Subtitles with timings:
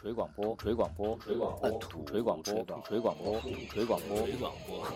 [0.00, 4.86] 锤广播，锤广播，锤广播，土锤广播，土锤广播，土锤广播，锤广播，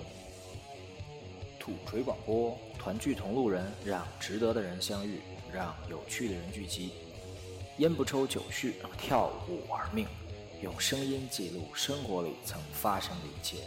[1.61, 5.21] 土锤广播，团聚同路人，让值得的人相遇，
[5.53, 6.93] 让有趣的人聚集。
[7.77, 10.07] 烟不抽酒续，跳舞玩命，
[10.63, 13.59] 用声音记录生活里曾发生的一切。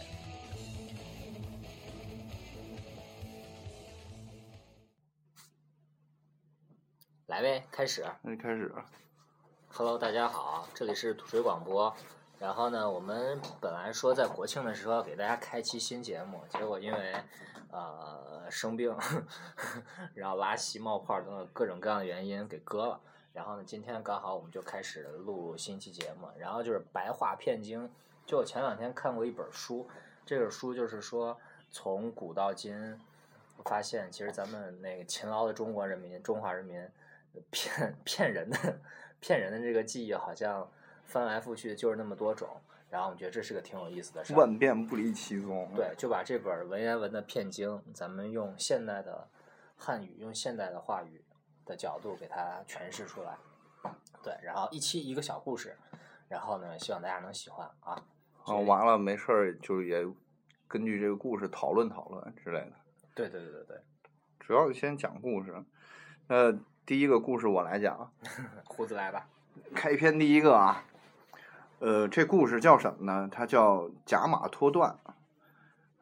[7.26, 8.04] 来呗，开始。
[8.22, 8.74] 那就开始。
[9.78, 11.94] Hello，大家好，这里是土水广播。
[12.40, 17.14] 然后呢，我们本来说在国庆的时候给大家开期新节目，结果因为
[17.70, 18.92] 呃生病，
[20.14, 23.00] 然后拉稀、冒泡等等各种各样的原因给搁了。
[23.32, 26.26] 然后呢，今天刚好我们就开始录新期节目。
[26.36, 27.88] 然后就是白话骗经，
[28.26, 29.88] 就我前两天看过一本书，
[30.26, 31.38] 这本书就是说
[31.70, 33.00] 从古到今，
[33.64, 36.84] 发现其实咱们那个勤劳的中国人民、中华人民
[37.52, 38.80] 骗骗人的。
[39.20, 40.70] 骗人的这个记忆好像
[41.04, 42.48] 翻来覆去就是那么多种，
[42.90, 44.36] 然后我觉得这是个挺有意思的事儿。
[44.36, 45.70] 万变不离其宗。
[45.74, 49.28] 对，就把这本文言文的骗经，咱们用现代的
[49.76, 51.22] 汉语，用现代的话语
[51.64, 53.36] 的角度给它诠释出来。
[54.22, 55.76] 对，然后一期一个小故事，
[56.28, 58.02] 然后呢，希望大家能喜欢啊。
[58.44, 60.06] 啊，完了没事儿就也
[60.66, 62.72] 根据这个故事讨论讨论之类的。
[63.14, 63.80] 对对对对对，
[64.40, 65.54] 主要先讲故事。
[66.26, 66.52] 那
[66.88, 68.10] 第一个故事我来讲。
[68.64, 69.28] 胡子来吧。
[69.74, 70.82] 开篇第一个啊，
[71.80, 73.28] 呃，这故事叫什么呢？
[73.30, 74.96] 它叫甲马脱段。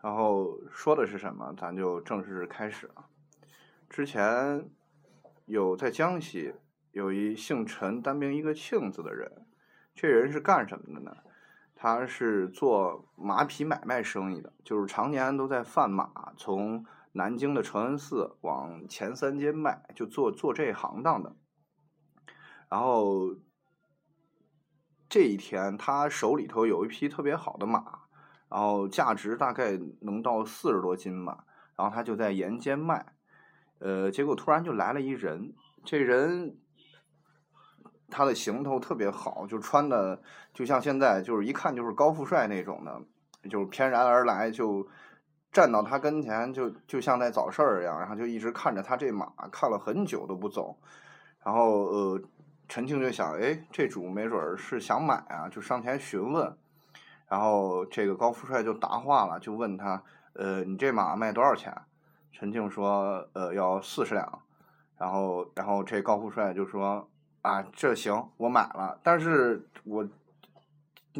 [0.00, 1.52] 然后说的是什么？
[1.58, 3.06] 咱就正式开始了。
[3.90, 4.70] 之前
[5.46, 6.54] 有在江西
[6.92, 9.44] 有一姓陈单名一个庆字的人，
[9.92, 11.16] 这人是干什么的呢？
[11.74, 16.86] 他是做马匹买卖生意的，就是常年都在贩马，从
[17.16, 21.34] 南京的承恩寺往前三街卖，就做做这行当的。
[22.68, 23.34] 然后
[25.08, 28.00] 这一天，他手里头有一匹特别好的马，
[28.50, 31.44] 然后价值大概能到四十多斤吧。
[31.74, 33.14] 然后他就在沿街卖，
[33.78, 36.58] 呃，结果突然就来了一人，这人
[38.10, 40.22] 他的行头特别好，就穿的
[40.52, 43.02] 就像现在就是一看就是高富帅那种的，
[43.48, 44.88] 就是翩然而来，就
[45.56, 50.76] 站到他跟前，就就像在找事儿一样，然后就一直看着他这马，看了很久都不走。
[51.42, 52.20] 然后呃，
[52.68, 56.54] 陈庆就想，哎，这主没准是想买啊，就上前询问。
[57.26, 60.02] 然后这个高富帅就答话了，就问他，
[60.34, 61.74] 呃，你这马卖多少钱？
[62.32, 64.42] 陈庆说，呃，要四十两。
[64.98, 67.08] 然后，然后这高富帅就说，
[67.40, 70.06] 啊，这行，我买了，但是我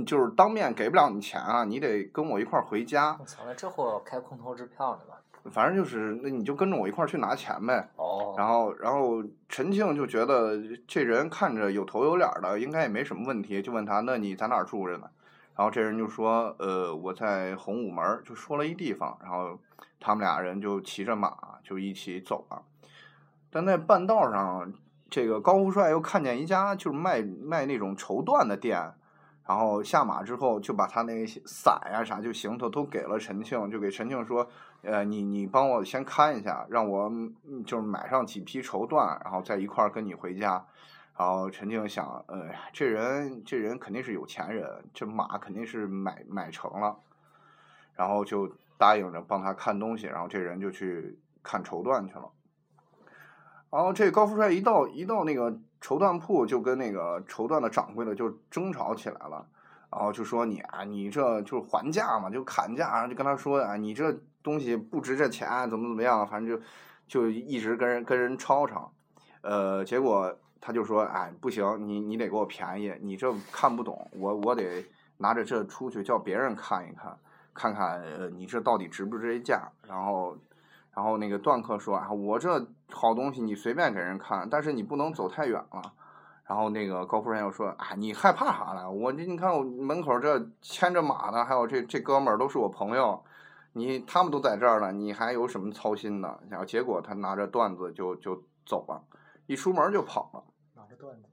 [0.04, 3.16] 就是当面给不了你钱啊，你得跟我一块儿回家。
[3.20, 5.20] 我操，那这货开空头支票呢吧？
[5.52, 7.88] 反正就是，那你就跟着我一块儿去拿钱呗。
[7.94, 8.34] 哦。
[8.36, 15.08] 然后，然后陈庆就觉得这人看着有头有脸的，应该也没什么问题，就问他：“那你在哪儿住着呢？”
[15.54, 19.16] 然后这人就说：“呃，我在洪武门儿。”就说了一地方。
[19.22, 19.56] 然后
[20.00, 22.62] 他们俩人就骑着马就一起走了。
[23.48, 24.72] 但在半道上，
[25.08, 28.92] 这个高富帅又看见一家就是卖卖那种绸缎的店。
[29.46, 34.48] 然后下马之后，就把他那伞呀啥就行头都给了陈庆，就给陈庆说
[34.82, 37.08] ：“呃，你你帮我先看一下，让我
[37.64, 40.66] 就是买上几匹绸缎，然后再一块儿跟你回家。”
[41.16, 46.96] 然后陈庆想：“呃，这人这人肯定是有钱人，这马肯定是买买成了。”
[47.94, 52.30] 然后就答应着帮他看东西，然后这人就去看绸缎去了。
[53.70, 59.46] 然后这高富帅一到一到那个绸缎铺，就跟那个绸缎的掌柜的就争吵起来了，
[59.90, 66.62] 然后就说你啊，你这就是还价嘛，就砍价，然后就跟他说啊，你这东西不值这钱，怎么怎么样，反正就
[67.06, 68.92] 就一直跟人跟人吵吵，
[69.42, 74.84] 呃，结果他就说，哎，不行，你你得给我便宜，你这看不懂，我我得
[75.18, 77.18] 拿着这出去叫别人看一看，
[77.54, 80.36] 看看呃你这到底值不值这价，然后。
[80.96, 82.58] 然后那个段客说啊，我这
[82.92, 85.92] 好东西你随便给人看，但是你不能走太远了。
[86.44, 88.90] 然后那个高夫人又说啊，你害怕啥了？
[88.90, 93.22] 我这你看我门口这牵着马的，还有这这哥们儿都是我朋友，
[93.72, 96.40] 你他们都在这儿了，你还有什么操心的？
[96.48, 99.02] 然后结果他拿着段子就就走了，
[99.46, 100.44] 一出门就跑了。
[100.74, 101.28] 拿着段子，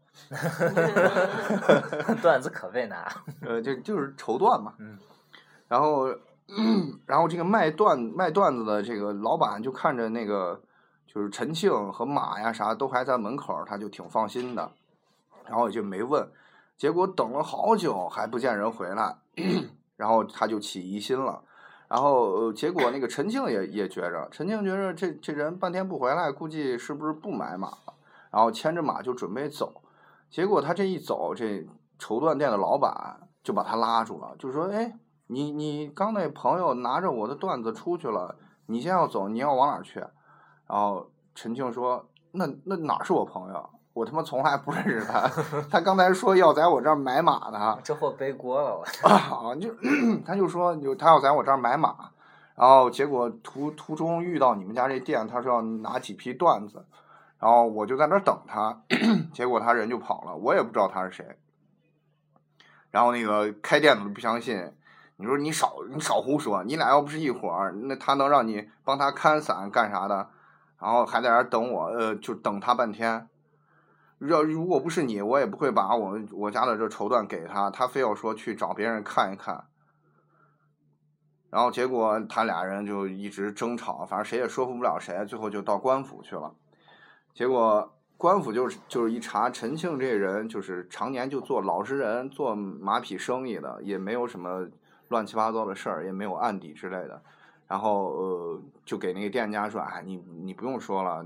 [2.22, 3.08] 段子可费拿。
[3.42, 4.74] 呃，就就是绸缎嘛。
[4.80, 4.98] 嗯。
[5.68, 6.08] 然后。
[7.08, 10.62] 然后这个卖段卖段子的这个老板就看着那个
[11.14, 14.72] 就是陈庆和马呀啥都还在门口，他就挺放心的，
[15.46, 16.28] 然后也就没问。
[16.76, 19.16] 结果等了好久还不见人回来，
[19.96, 21.44] 然后他就起疑心了。
[21.88, 27.94] 然后、结果那个陈庆也也觉着，陈庆觉着这这人半天不回来，估计是不是不买马了？
[28.32, 29.84] 然后牵着马就准备走。
[30.32, 31.68] 结果他这一走，这
[32.00, 40.04] 绸缎店的老板就把他拉住了，就说：“哎，你你刚那朋友拿着我的缎子出去了，你先要走，你要往哪儿去？”
[40.68, 43.70] 然后陈庆说：“那那哪是我朋友？
[43.94, 45.30] 我他妈从来不认识他，
[45.70, 49.08] 他刚才说要在我这儿买马呢。”这货背锅了，我。
[49.08, 49.70] 啊，就
[50.26, 51.96] 他就说就他要在我这儿买马，
[52.56, 56.86] 然后结果途途中遇到你们家这店，他说要拿几批缎子，
[57.38, 58.82] 然后我就在那儿等他，
[59.32, 61.38] 结果他人就跑了，我也不知道他是谁。
[62.90, 64.72] 然后那个开店的不相信，
[65.18, 70.30] 你说你少你少胡说，你俩要不是一伙儿，那他能让你帮他看伞干啥的？
[70.84, 73.30] 然后还在那儿等我，呃，就等他半天。
[74.20, 79.64] 要如果不是你，我也不会把我我家的这绸缎给他，他非要说去找别人看一看。
[81.50, 86.54] 然后结果他俩人就一直争吵，反正谁也说服不了谁，最后就到官府去了。
[87.34, 94.68] 结果官府就是就是一查，陈庆这人就是常年就做老实人，做马匹生意的，也没有什么
[95.08, 97.22] 乱七八糟的事儿，也没有案底之类的。
[97.68, 101.26] 然后呃，就给那个店家说：“哎，你你不用说了，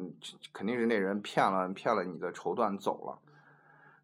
[0.53, 3.19] 肯定是那人骗了骗了你的绸缎走了。”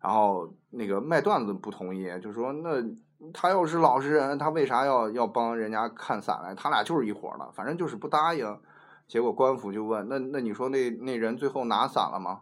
[0.01, 2.83] 然后那个卖缎子不同意，就说：“那
[3.31, 6.53] 他要是老实人，他为啥要要帮人家看伞来？
[6.56, 8.59] 他俩就是一伙的，反正就是不答应。”
[9.07, 12.41] 结果官府就问：“那那你说那那人最后拿伞了吗？”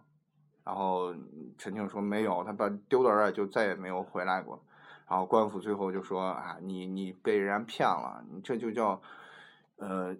[0.65, 1.13] 然后
[1.57, 4.59] 陈庆说：“没有，他把丢到这儿就再也没有回来过。”
[5.07, 8.99] 然后官府最后就说：“啊，你你被人家骗了，你这就叫。”
[9.81, 10.15] 呃，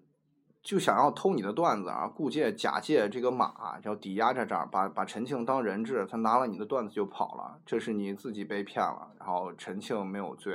[0.63, 10.54] 就想要偷你的段子啊，故借假借这个马，要抵押在这儿，把把陈庆当人质，他拿了你的段子就跑了，这是你自己被骗了，然后陈庆没有罪，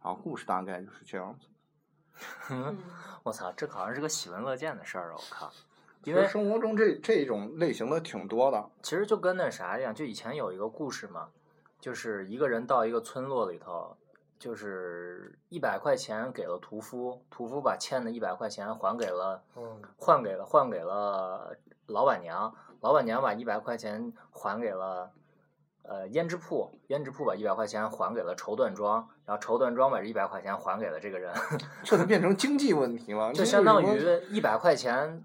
[0.00, 1.48] 然后故事大概就是这样子。
[3.24, 5.16] 我操，这好像是个喜闻乐见的事儿啊！
[5.16, 5.52] 我靠，
[6.04, 8.70] 因为生活中这这种类型的挺多的。
[8.82, 11.28] 其实就跟那啥一样，就以前有一个故事嘛，
[11.80, 13.96] 就是一个人到一个村落里头。
[14.44, 19.42] 就是一百块钱给了屠夫，屠夫把欠的一百块钱还给了，
[19.96, 21.56] 换给了换给了
[21.86, 25.10] 老板娘，老板娘把一百块钱还给了
[25.82, 31.32] 呃胭脂铺，胭脂铺把一百块钱还给了绸缎庄，然后绸缎庄把这一百块钱还给了这个人，
[31.82, 33.32] 这就变成经济问题了。
[33.32, 33.98] 就相当于
[34.28, 35.24] 一百块钱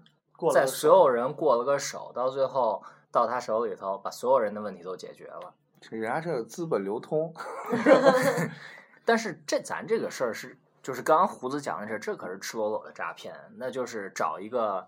[0.50, 2.82] 在所有人过了个手，到最后
[3.12, 5.52] 到他手里头，把所有人的问题都解决了。
[5.78, 7.34] 这人家这资本流通。
[9.10, 13.34] 但是这咱这个事儿是，就是刚刚胡子讲的这，这可是赤裸裸的诈骗。
[13.56, 14.86] 那就是找一个，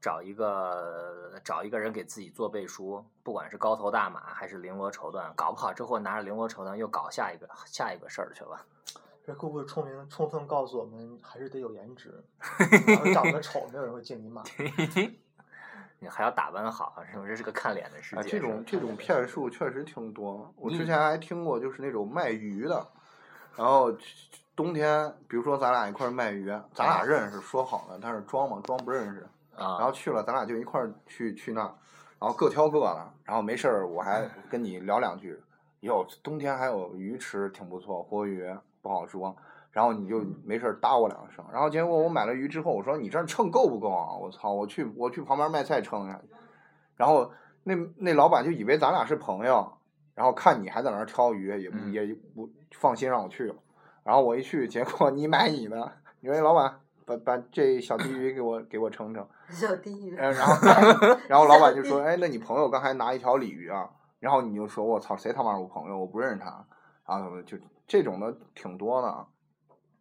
[0.00, 8.64] 找一个，找一个人给自己做背书，不管是高头大马还是绫罗绸缎，搞不好这货拿着绫罗绸缎又搞下一个下一个事儿去了。
[9.26, 12.22] 这会不会充明充分告诉我们，还是得有颜值？
[13.12, 14.44] 长得丑，没有人会敬你马。
[15.98, 17.26] 你还要打扮好，是不？
[17.26, 18.30] 这是个看脸的世界。
[18.30, 20.54] 这种这种骗术确实挺多。
[20.54, 22.86] 我之前还听过，就是那种卖鱼的。
[23.56, 23.90] 然后
[24.54, 29.26] 冬天，比如说咱俩一块儿卖鱼，咱俩认识，说好了，但是装嘛，装不认识。
[29.56, 29.78] 啊。
[29.78, 31.74] 然后去了，咱俩就一块儿去去那儿，
[32.20, 33.12] 然后各挑各的。
[33.24, 35.40] 然后没事儿，我还跟你聊两句。
[35.80, 38.44] 哟，冬天还有鱼吃，挺不错，活鱼
[38.82, 39.34] 不好说。
[39.70, 41.44] 然后你就没事儿搭我两声。
[41.52, 44.12] 然后结果我买了鱼之后，我说你这秤够不够啊？
[44.14, 44.52] 我操！
[44.52, 46.20] 我去我去旁边卖菜称一下。
[46.96, 47.30] 然后
[47.62, 49.72] 那那老板就以为咱俩是朋友。
[50.16, 53.54] 然后看你还在那儿挑鱼，也不也不放心让我去了。
[54.02, 59.28] 然后我一去，结果你买你的，你说老板把把这小鲫鱼给我给我称称。
[59.50, 60.16] 小鲫鱼。
[60.16, 60.56] 然后
[61.28, 65.98] 然后老板就说：“哎，那你朋友刚才拿一条鲤鱼啊？”然后你就说：“我操，谁他妈是我朋友？
[65.98, 66.66] 我不认识他。”
[67.06, 69.26] 然后就这种的挺多的。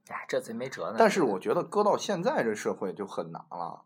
[0.07, 0.95] 哎，这贼没辙呢。
[0.98, 3.81] 但是我觉得搁到现在这社会就很难了。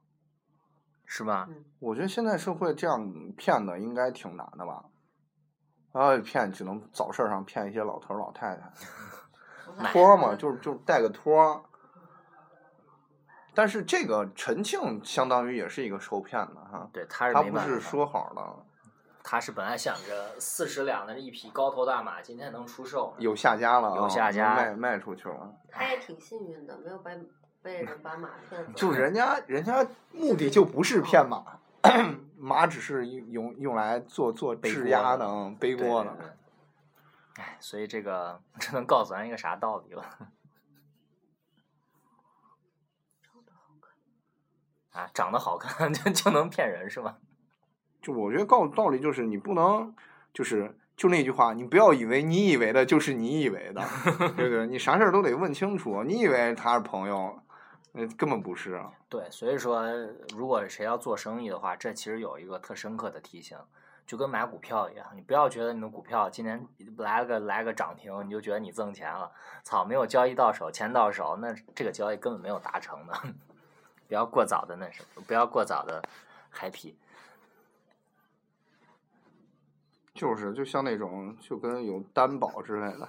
[1.06, 1.50] 是吧？
[1.80, 4.86] 我觉得现在社会这样骗的应该挺难的吧。
[5.92, 11.64] 啊，骗只能早市上骗一些老头老太太，托嘛，就是就带个托。
[13.56, 18.42] 但是这个陈庆相当于也是一个受骗的哈，对，他是他不是说好的，
[19.24, 25.54] 他是本来想着四十两的一匹高头大马，今天能出售，有下家了，有下家卖卖出去了。
[25.70, 27.20] 他也挺幸运的，没有被
[27.62, 28.72] 被人把马骗走。
[28.76, 31.44] 就人家人家目的就不是骗马。
[32.38, 36.36] 马只是用用来做做质押的，背锅的。
[37.36, 40.04] 哎，所以这个这能告诉咱一个啥道理了？
[44.92, 47.18] 啊，长得好看 就就能骗人是吗？
[48.02, 49.94] 就我觉得告道理就是你不能
[50.34, 53.82] 就是就那句话，你不要以为你以为的就是你以为的，
[54.36, 54.68] 对不对？
[54.68, 56.04] 你啥事儿都得问清楚。
[56.04, 57.42] 你以为他是朋友？
[57.92, 58.92] 那根本不是啊！
[59.10, 59.84] 对，所以说，
[60.36, 63.58] 如果谁要做生意的话，这其实有一个特深刻的提醒，
[64.06, 66.68] 就跟买股票一样，你不要觉得你的股票今天
[66.98, 69.32] 来了个来个涨停，你就觉得你挣钱了。
[69.64, 73.14] 操，没有交易到手，钱到手，那这个交易根本没有达成的。
[74.08, 76.02] 不要过早的那什么，不要过早的
[76.54, 76.94] happy。
[80.16, 83.08] 就是就像那种就跟有担保之类的，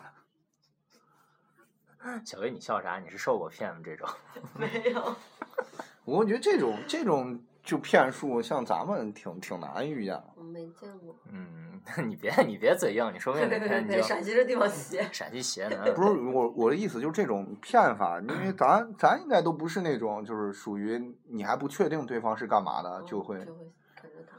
[2.24, 2.98] 小薇，你笑啥？
[2.98, 3.80] 你是受过骗吗？
[3.84, 4.08] 这种？
[4.58, 5.16] 没有，
[6.04, 10.24] 我觉得这种这种就骗术，像咱们挺挺难遇见的。
[10.36, 11.14] 我没见过。
[11.30, 15.02] 嗯，你别你别嘴硬，你说不定哪天你就陕西这地方邪。
[15.12, 15.92] 陕西邪呢？
[15.94, 23.64] 不是我我的意思，就是这种骗法，因为 咱咱应该都不是那种，就是属于你还不确定对方是干嘛的，就会嗯就会
[24.02, 24.36] 跟着他，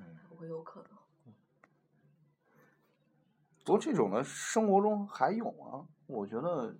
[0.00, 0.91] 嗯，我有可能。
[3.64, 6.74] 不过这种的生活中还有啊，我觉得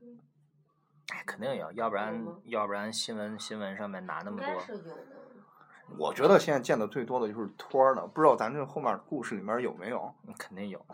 [1.13, 4.61] 哎，肯定有，要不然要不然新闻新闻上面拿那么多。
[4.61, 4.97] 是有的。
[5.99, 10.15] 我觉得现在见的最多的就是托儿的，不知道咱这后面故事里面有没有？
[10.27, 10.85] 嗯肯定有，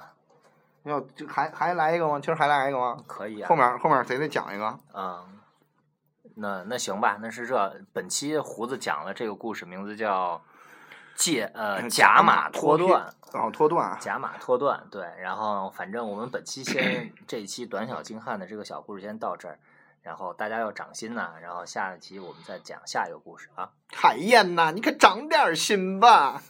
[0.83, 2.19] 要就还还来一个吗？
[2.19, 3.03] 今儿还来一个吗？
[3.07, 3.49] 可以啊。
[3.49, 4.79] 后面后面谁得讲一个？
[4.93, 5.39] 嗯，
[6.35, 10.43] 那那行吧，那是这本期胡子讲了这个故事，名字叫
[11.19, 14.87] 借呃假马脱断，然后脱断，假马脱断。
[14.89, 19.59] 对，然后反正我们本期先这一期短小精悍的这个小故事先到这儿，
[20.01, 26.41] 然后大家要长心呐，然后下一期我们再讲下一个故事啊，海燕呐，你可长点心吧。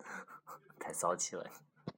[0.80, 1.44] 太骚气了。